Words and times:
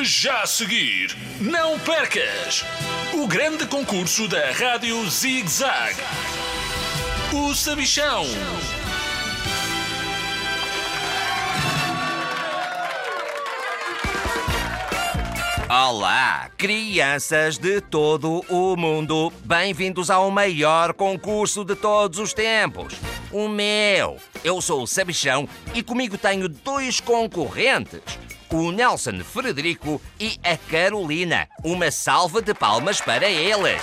Já 0.00 0.42
a 0.42 0.46
seguir, 0.46 1.16
não 1.40 1.76
percas 1.80 2.64
o 3.14 3.26
grande 3.26 3.66
concurso 3.66 4.28
da 4.28 4.52
Rádio 4.52 5.04
Zig 5.10 5.48
Zag. 5.48 5.96
O 7.32 7.52
Sabichão. 7.52 8.24
Olá, 15.68 16.48
crianças 16.56 17.58
de 17.58 17.80
todo 17.80 18.44
o 18.48 18.76
mundo. 18.76 19.32
Bem-vindos 19.44 20.10
ao 20.10 20.30
maior 20.30 20.94
concurso 20.94 21.64
de 21.64 21.74
todos 21.74 22.20
os 22.20 22.32
tempos. 22.32 22.94
O 23.32 23.48
meu. 23.48 24.16
Eu 24.44 24.60
sou 24.62 24.84
o 24.84 24.86
Sabichão 24.86 25.48
e 25.74 25.82
comigo 25.82 26.16
tenho 26.16 26.48
dois 26.48 27.00
concorrentes. 27.00 28.27
O 28.50 28.72
Nelson 28.72 29.22
Frederico 29.22 30.00
e 30.18 30.38
a 30.42 30.56
Carolina. 30.56 31.46
Uma 31.62 31.90
salva 31.90 32.40
de 32.40 32.54
palmas 32.54 32.98
para 32.98 33.28
eles. 33.28 33.82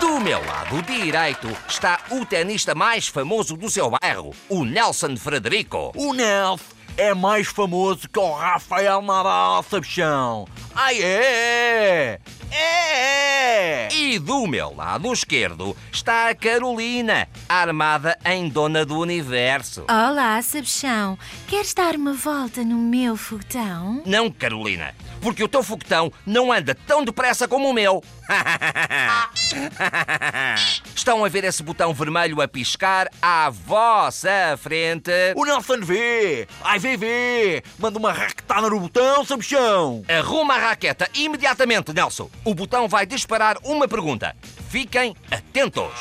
Do 0.00 0.18
meu 0.20 0.42
lado 0.42 0.80
direito 0.80 1.54
está 1.68 2.00
o 2.10 2.24
tenista 2.24 2.74
mais 2.74 3.06
famoso 3.06 3.58
do 3.58 3.68
seu 3.68 3.90
bairro, 3.90 4.34
o 4.48 4.64
Nelson 4.64 5.18
Frederico. 5.18 5.92
O 5.94 6.14
Nelson 6.14 6.64
é 6.96 7.12
mais 7.12 7.48
famoso 7.48 8.08
que 8.08 8.18
o 8.18 8.32
Rafael 8.32 9.02
Nadal, 9.02 9.62
sabichão. 9.64 10.46
Ai 10.74 10.98
é! 11.02 12.20
É! 12.56 13.88
E 13.92 14.16
do 14.16 14.46
meu 14.46 14.72
lado 14.76 15.12
esquerdo 15.12 15.76
está 15.90 16.28
a 16.28 16.34
Carolina, 16.36 17.26
armada 17.48 18.16
em 18.24 18.48
dona 18.48 18.86
do 18.86 18.96
universo. 18.96 19.84
Olá, 19.90 20.40
Sabichão. 20.40 21.18
Queres 21.48 21.74
dar 21.74 21.96
uma 21.96 22.12
volta 22.12 22.62
no 22.62 22.76
meu 22.76 23.16
foguetão? 23.16 24.04
Não, 24.06 24.30
Carolina, 24.30 24.94
porque 25.20 25.42
o 25.42 25.48
teu 25.48 25.64
foguetão 25.64 26.12
não 26.24 26.52
anda 26.52 26.76
tão 26.86 27.04
depressa 27.04 27.48
como 27.48 27.68
o 27.68 27.72
meu. 27.72 28.04
Estão 31.04 31.22
a 31.22 31.28
ver 31.28 31.44
esse 31.44 31.62
botão 31.62 31.92
vermelho 31.92 32.40
a 32.40 32.48
piscar 32.48 33.10
à 33.20 33.50
vossa 33.50 34.56
frente? 34.56 35.12
O 35.36 35.44
Nelson 35.44 35.82
vê! 35.82 36.48
Ai 36.62 36.78
vê, 36.78 36.96
vê! 36.96 37.62
Manda 37.78 37.98
uma 37.98 38.10
raquetada 38.10 38.70
no 38.70 38.80
botão, 38.80 39.22
sabichão! 39.22 40.02
Arruma 40.08 40.54
a 40.54 40.58
raqueta 40.70 41.06
imediatamente, 41.12 41.92
Nelson. 41.92 42.30
O 42.42 42.54
botão 42.54 42.88
vai 42.88 43.04
disparar 43.04 43.58
uma 43.62 43.86
pergunta. 43.86 44.34
Fiquem 44.70 45.14
atentos. 45.30 45.92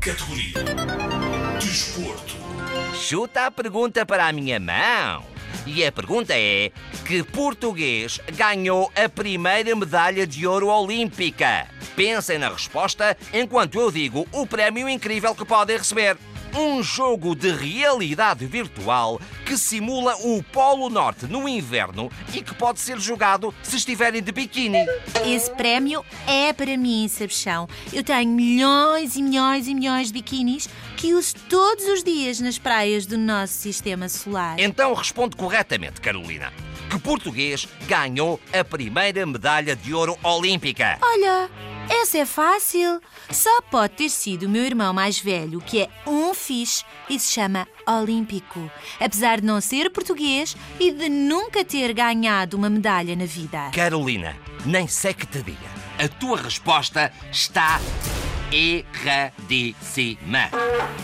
Categoria 0.00 0.64
Desporto. 1.60 2.36
Chuta 2.94 3.44
a 3.44 3.50
pergunta 3.50 4.06
para 4.06 4.26
a 4.26 4.32
minha 4.32 4.58
mão. 4.58 5.26
E 5.66 5.84
a 5.84 5.92
pergunta 5.92 6.32
é: 6.34 6.72
que 7.04 7.22
português 7.22 8.18
ganhou 8.34 8.90
a 8.96 9.10
primeira 9.10 9.76
medalha 9.76 10.26
de 10.26 10.46
ouro 10.46 10.68
olímpica? 10.68 11.68
Pensem 11.96 12.38
na 12.38 12.48
resposta 12.48 13.16
enquanto 13.32 13.78
eu 13.78 13.90
digo 13.90 14.26
o 14.32 14.46
prémio 14.46 14.88
incrível 14.88 15.34
que 15.34 15.44
podem 15.44 15.76
receber. 15.76 16.16
Um 16.52 16.82
jogo 16.82 17.36
de 17.36 17.52
realidade 17.52 18.44
virtual 18.44 19.20
que 19.46 19.56
simula 19.56 20.16
o 20.16 20.42
Polo 20.42 20.90
Norte 20.90 21.26
no 21.26 21.48
inverno 21.48 22.10
e 22.34 22.42
que 22.42 22.52
pode 22.54 22.80
ser 22.80 22.98
jogado 22.98 23.54
se 23.62 23.76
estiverem 23.76 24.20
de 24.20 24.32
biquíni. 24.32 24.84
Esse 25.24 25.48
prémio 25.52 26.04
é 26.26 26.52
para 26.52 26.76
mim, 26.76 27.06
Sabichão. 27.06 27.68
Eu 27.92 28.02
tenho 28.02 28.30
milhões 28.30 29.14
e 29.14 29.22
milhões 29.22 29.68
e 29.68 29.74
milhões 29.74 30.08
de 30.08 30.14
biquinis 30.14 30.68
que 30.96 31.14
uso 31.14 31.34
todos 31.48 31.84
os 31.84 32.02
dias 32.02 32.40
nas 32.40 32.58
praias 32.58 33.06
do 33.06 33.16
nosso 33.16 33.52
sistema 33.52 34.08
solar. 34.08 34.58
Então 34.58 34.92
responde 34.92 35.36
corretamente, 35.36 36.00
Carolina. 36.00 36.52
Que 36.90 36.98
português 36.98 37.68
ganhou 37.86 38.40
a 38.52 38.64
primeira 38.64 39.24
medalha 39.24 39.76
de 39.76 39.94
ouro 39.94 40.18
olímpica? 40.24 40.98
Olha, 41.00 41.48
essa 41.90 42.18
é 42.18 42.26
fácil. 42.26 43.00
Só 43.30 43.60
pode 43.62 43.94
ter 43.94 44.08
sido 44.08 44.44
o 44.44 44.48
meu 44.48 44.64
irmão 44.64 44.92
mais 44.92 45.18
velho, 45.18 45.60
que 45.60 45.82
é 45.82 45.88
um 46.06 46.32
fixe 46.32 46.84
e 47.08 47.18
se 47.18 47.32
chama 47.32 47.66
Olímpico. 47.86 48.70
Apesar 48.98 49.40
de 49.40 49.46
não 49.46 49.60
ser 49.60 49.90
português 49.90 50.56
e 50.78 50.92
de 50.92 51.08
nunca 51.08 51.64
ter 51.64 51.92
ganhado 51.92 52.56
uma 52.56 52.70
medalha 52.70 53.14
na 53.16 53.26
vida. 53.26 53.70
Carolina, 53.74 54.36
nem 54.64 54.86
sei 54.86 55.12
que 55.12 55.26
te 55.26 55.42
diga. 55.42 55.80
A 55.98 56.08
tua 56.08 56.40
resposta 56.40 57.12
está 57.30 57.80
erradíssima. 58.50 60.48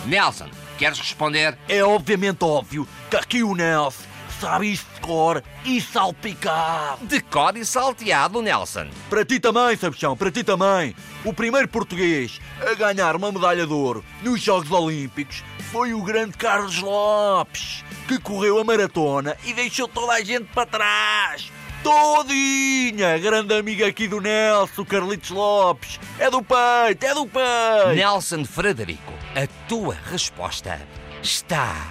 Nelson, 0.07 0.49
queres 0.79 0.99
responder? 0.99 1.59
É 1.69 1.85
obviamente 1.85 2.43
óbvio 2.45 2.89
que 3.11 3.17
aqui 3.17 3.43
o 3.43 3.55
Nelson 3.55 4.16
sabe 4.41 4.73
isso 4.73 4.87
de 4.95 5.01
cor 5.01 5.43
e 5.65 5.81
salpicar. 5.81 6.99
De 7.03 7.21
cor 7.21 7.57
e 7.57 7.65
salteado, 7.65 8.43
Nelson. 8.43 8.89
Para 9.09 9.25
ti 9.25 9.41
também, 9.41 9.77
sabichão, 9.77 10.17
para 10.17 10.31
ti 10.31 10.45
também. 10.45 10.95
O 11.25 11.33
primeiro 11.33 11.69
português 11.69 12.41
a 12.61 12.75
ganhar 12.75 13.17
uma 13.17 13.33
medalha 13.33 13.67
de 13.67 13.73
ouro 13.73 14.05
nos 14.23 14.41
Jogos 14.41 14.71
Olímpicos 14.71 15.43
foi 15.73 15.93
o 15.93 16.03
grande 16.03 16.37
Carlos 16.37 16.81
Lopes, 16.81 17.85
que 18.07 18.19
correu 18.19 18.59
a 18.59 18.65
maratona 18.65 19.37
e 19.45 19.53
deixou 19.53 19.89
toda 19.89 20.13
a 20.13 20.23
gente 20.23 20.47
para 20.53 20.67
trás. 20.67 21.51
Todinha! 21.83 23.19
Grande 23.19 23.55
amiga 23.55 23.87
aqui 23.87 24.09
do 24.09 24.21
Nelson, 24.21 24.85
Carlitos 24.85 25.31
Lopes. 25.31 26.01
É 26.19 26.31
do 26.31 26.43
peito, 26.43 27.05
é 27.05 27.15
do 27.15 27.27
peito. 27.27 27.95
Nelson 27.95 28.45
Frederico, 28.45 29.13
a 29.35 29.47
tua 29.69 29.97
resposta 30.11 30.81
está 31.23 31.89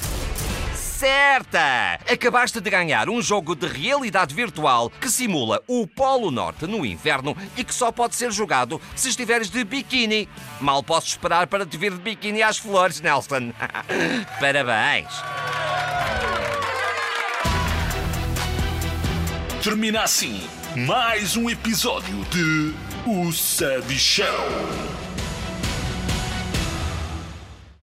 certa! 1.05 1.99
Acabaste 2.11 2.59
de 2.59 2.67
ganhar 2.67 3.09
um 3.09 3.21
jogo 3.21 3.55
de 3.55 3.67
realidade 3.67 4.33
virtual 4.33 4.89
que 4.89 5.07
simula 5.07 5.61
o 5.67 5.85
Polo 5.85 6.31
Norte 6.31 6.65
no 6.65 6.83
inverno 6.83 7.37
e 7.55 7.63
que 7.63 7.75
só 7.75 7.91
pode 7.91 8.15
ser 8.15 8.31
jogado 8.31 8.81
se 8.95 9.09
estiveres 9.09 9.51
de 9.51 9.63
biquíni. 9.63 10.27
Mal 10.59 10.81
posso 10.81 11.07
esperar 11.07 11.45
para 11.45 11.63
te 11.63 11.77
vir 11.77 11.91
de 11.91 11.99
biquíni 11.99 12.41
às 12.41 12.57
flores, 12.57 13.01
Nelson. 13.01 13.53
Parabéns! 14.41 15.09
Termina 19.63 20.01
assim 20.01 20.41
mais 20.75 21.37
um 21.37 21.47
episódio 21.51 22.25
de 22.31 22.73
O 23.05 23.31
Sabichão. 23.31 24.25